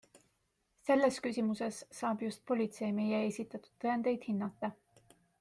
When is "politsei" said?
2.53-2.91